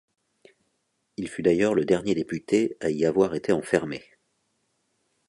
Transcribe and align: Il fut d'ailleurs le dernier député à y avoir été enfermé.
Il 1.17 1.27
fut 1.29 1.43
d'ailleurs 1.43 1.75
le 1.75 1.85
dernier 1.85 2.15
député 2.15 2.75
à 2.79 2.89
y 2.89 3.05
avoir 3.05 3.35
été 3.35 3.51
enfermé. 3.51 4.01